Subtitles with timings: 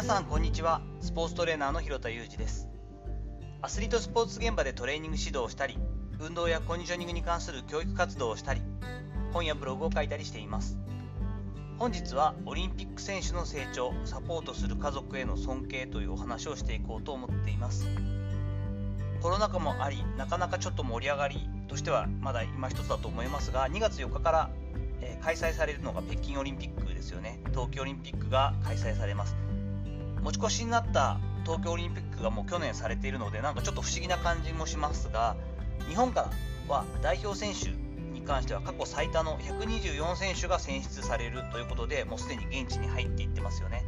[0.00, 0.80] 皆さんこんにちは。
[1.02, 2.70] スポーツトレーナーの広田裕二です。
[3.60, 5.76] アスリートスポーツ現場でトレーニング指導をしたり
[6.18, 8.62] 運動やコンディショニングに関する教育活動をしたり
[9.34, 10.78] 本やブログを書いたりしています。
[11.76, 17.86] 本日はオリンピック選手の成長サポートする家族への尊敬というお話をしていこうと思っています。
[19.20, 24.50] コロナ禍もありなかなかちょっと盛り上がりとしてはまだ今一つだと思いますが2月4日から、
[25.02, 27.38] え開催されるのが北京オリンピックですよね。
[27.50, 29.49] 東京オリンピックが開催されます。
[30.22, 35.36] 持ち越しになった東京オリンピックがもう去年されているのでなんかちょっと不思議な感じもしますが
[35.88, 36.22] 日本か
[36.68, 37.70] らは代表選手
[38.12, 43.84] に関しては過去最多の124選手が選出されるということでもうすでに現地に入っていってますよね。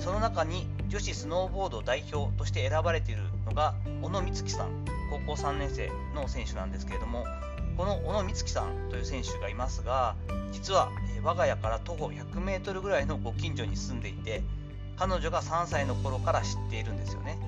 [0.00, 7.24] その中に女子スノーボード代表として選ばれているのが小野光希さん高校3年生の選手なんですけれども
[7.76, 10.14] この小野光希さんという選手がいますが
[10.52, 10.90] 実は
[11.22, 14.42] 我が家から徒歩 100m ぐらいのご近所に住んでいて
[14.96, 17.38] 彼女が3歳の頃から知っているんですよね。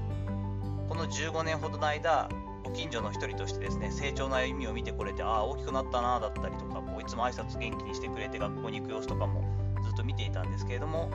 [0.89, 2.29] この15年ほどの間
[2.65, 9.45] ご近所の一人としてですね成長の歩みを見てこれてああ大きくなったなだったりとかこういつも挨拶元気にしてくれて学校に行く様子とかも
[9.85, 11.11] ずっと見ていたんですけれども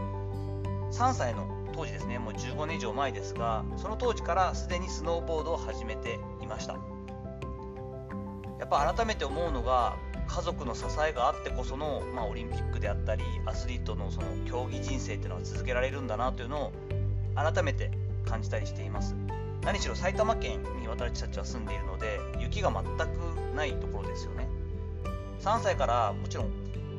[0.92, 6.76] 3歳の当時ですねもう15年以上前ですがその当時からすでにスノーボードを始めていました。
[8.72, 16.72] ぱ改めて思うのが家族の支えがあってこその、まあ、オリンピックであったりアスリートのその競技人生っていうのは続けられるんだなというのを
[17.36, 17.92] 改めて
[18.26, 19.16] 感じたりしています。
[19.62, 24.48] 何しろ埼玉県に私たちは住んでいるので雪が全くないところですよね。
[25.42, 26.50] 3歳からもちろん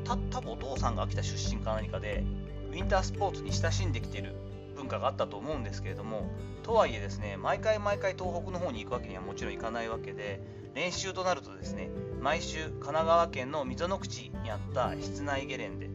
[0.04, 2.22] た多分お父さんが秋田出身か何かで
[2.70, 4.34] ウィンタースポーツに親しんできている
[4.76, 6.28] 文化があったと思うんですけれども
[6.62, 10.40] とはいえですね毎回毎回東北の方に行くわけにはもちろんいかないわけで
[10.74, 15.90] 練習となるとですね毎週神奈川県の溝の口にあった室内ゲレンデ。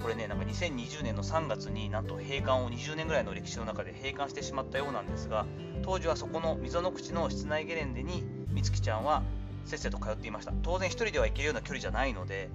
[0.00, 5.44] これねなんか2020年の3月になんと閉館を20年ぐらいの歴史の中で閉館してしまったようなんですが
[5.82, 8.24] 当時はそこの溝の口の室内ゲレンデに
[8.54, 9.22] 美月ちゃんは
[9.66, 10.52] せっせと通っていました。
[10.62, 12.48] 当然1人では行けるような距離じゃないので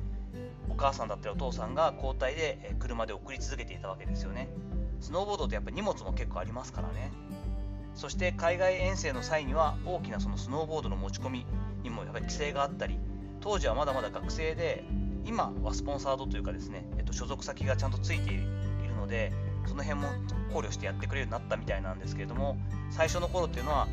[0.69, 4.50] お母さんだったりお父さんが交代で車で送り続けていたわけですよね。
[5.00, 7.12] スノーボードってやっぱ荷物も結構ありますからね。
[7.95, 11.45] そして海外遠征の際には大きなそのスノーボードの持ち込み
[11.83, 13.00] にもやっぱり規制があったり
[13.39, 14.85] 当時はまだまだ学生で
[15.25, 18.45] 今はスポンサードというかですね、えっと、所属先がちゃんとついている
[18.95, 19.31] ので
[19.66, 20.09] その辺も
[20.53, 22.57] 考慮してやってくれるようになったみたいなんですけれども
[22.91, 23.88] 最初の頃っていうのは、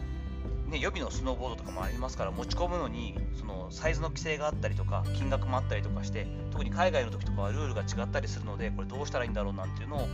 [0.69, 10.09] ね、予備のスノーボードとかもありますから持ち込むのにそのサイズの規制があったりとか金額もあったりとかして特に海外の時とかはルールが違ったりするのでこれどうしたらいいんだろうなんていうのを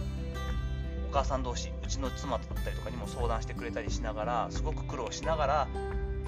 [1.08, 5.68] お母さん同士うちの妻だったりとかにも相談してくれたりしながらすごく苦労しながら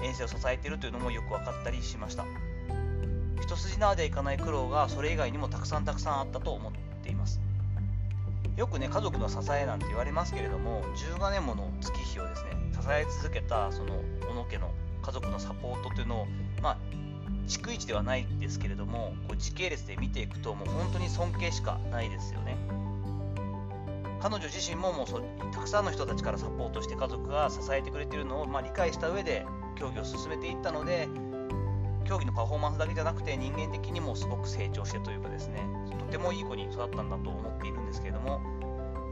[0.03, 2.25] 遠征を支えているというのもよく分かったりしました。
[3.41, 7.39] 一筋縄ではいかない苦労がそれ以外にもたくさんたくさんあったと思っています。
[8.57, 14.71] よくね家族の支えなんて言われますけれども15年もの月日をですね支え続けたその小野家の
[15.01, 16.27] 家族のサポートというのを
[16.61, 16.77] まあ
[17.47, 22.57] 逐一ではないですけれどもこう時系列で見ていくともう本当に尊敬しかないですよね。
[24.21, 25.19] 彼女自身ももうそ
[25.51, 29.45] たくさんの人たちからサポートして家族が支えてくれているのを、まあ、理解した上で
[29.75, 31.09] 競技を進めていったので
[32.05, 35.65] 競技のパフォーマンスだけじゃなくて人間的にもすごく成長してというかですね
[35.99, 38.41] とてもいい子に育ったんだと思っているんですけれども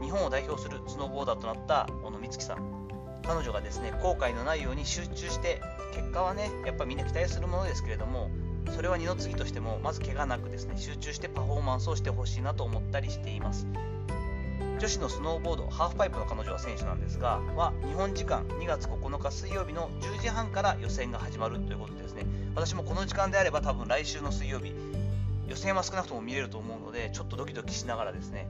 [0.02, 2.80] 日本を代表するスノーボーダーとなった小野光希さん。
[3.22, 5.60] 彼女がですね後悔のないように集中して
[5.94, 8.30] 結果はねやっぱみんな期待するものですけれども
[8.74, 13.66] それは二の次としてもまず怪我なくですね集中してパフォーマンスをしてほしいなと思ったりしています。
[14.80, 22.24] 女子のスノーボードハーフパイプの彼女は選手なんですがは日本時間2月9日水曜日の10時半から予選が始まるということですね。
[22.54, 24.72] 私もこの時間であれば多分来週の水曜日
[25.48, 28.46] 予選は少なくとも見れると思うのでちょっとドキドキしながらですね。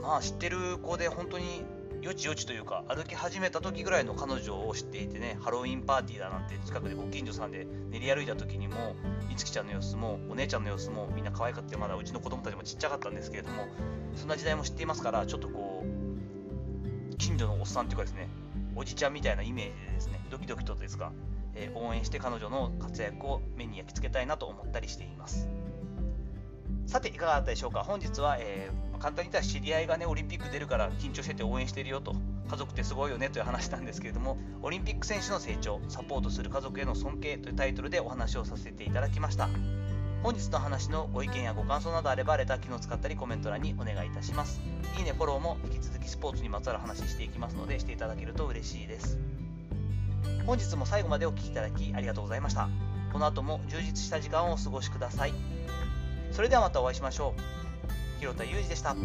[0.00, 1.64] まあ知ってる子で本当に
[2.04, 8.94] よちよちというか歩き始めた時ぐらいの彼女を知っていてねハロウィンパーティーだなんて近くでご近所さんで練り歩いた時にも
[9.32, 13.66] いつきちゃんの様子もお姉ちゃんの様子もみんな可愛かってまだうちの子供たちもちっちゃかったんですけれども
[14.14, 15.82] そんな時代も知っていますからちょっとこ
[17.12, 18.28] う近所のおっさんというかですね
[18.76, 20.20] おじちゃんみたいなイメージでですね。
[20.30, 21.12] ドキドキとですか、
[21.54, 25.48] えー、応援して彼女の活躍を目に焼き付けたいなと思ったりしています。
[26.86, 27.82] さていかがだったでしょうか。
[27.82, 32.14] 本日は、えー簡単に言ったら知り合いがねオリンピック出るから緊張してて応援してるよと。
[32.48, 39.50] 家族ってすごいよねという話なんですけれどもオリンピック選手の成長サポートする家族への尊敬というタイトルでお話をさせていただきました。
[40.22, 44.58] 本日の話のご意見やご感想などあればレター機能を使ったりコメント欄にお願いいたします。
[44.96, 49.18] いいねフォローも引き続きスポーツにまつわる話していきますのでしていただけると嬉しいです。
[50.46, 52.70] 本日も最後までお聴きいただきありがとうございました。
[53.12, 55.34] この後も充実した時間をお過ごしください。
[56.34, 58.96] それではまたお会いしましょう広田裕二でした。